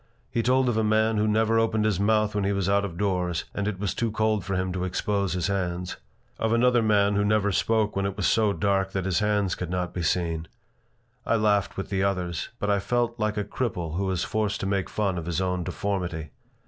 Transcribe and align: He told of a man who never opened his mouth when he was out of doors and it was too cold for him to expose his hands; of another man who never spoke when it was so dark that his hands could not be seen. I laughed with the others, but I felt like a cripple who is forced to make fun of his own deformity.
He 0.31 0.41
told 0.41 0.67
of 0.67 0.77
a 0.77 0.83
man 0.83 1.17
who 1.17 1.27
never 1.27 1.59
opened 1.59 1.85
his 1.85 1.99
mouth 1.99 2.33
when 2.33 2.43
he 2.43 2.53
was 2.53 2.67
out 2.67 2.83
of 2.83 2.97
doors 2.97 3.45
and 3.53 3.67
it 3.67 3.77
was 3.77 3.93
too 3.93 4.09
cold 4.09 4.43
for 4.43 4.55
him 4.55 4.73
to 4.73 4.83
expose 4.83 5.33
his 5.33 5.45
hands; 5.45 5.97
of 6.39 6.53
another 6.53 6.81
man 6.81 7.13
who 7.13 7.23
never 7.23 7.51
spoke 7.51 7.95
when 7.95 8.07
it 8.07 8.17
was 8.17 8.25
so 8.25 8.51
dark 8.51 8.93
that 8.93 9.05
his 9.05 9.19
hands 9.19 9.53
could 9.53 9.69
not 9.69 9.93
be 9.93 10.01
seen. 10.01 10.47
I 11.23 11.35
laughed 11.35 11.77
with 11.77 11.89
the 11.91 12.01
others, 12.03 12.49
but 12.57 12.67
I 12.71 12.79
felt 12.79 13.19
like 13.19 13.37
a 13.37 13.43
cripple 13.43 13.95
who 13.95 14.09
is 14.09 14.23
forced 14.23 14.59
to 14.61 14.65
make 14.65 14.89
fun 14.89 15.19
of 15.19 15.27
his 15.27 15.39
own 15.39 15.63
deformity. 15.63 16.31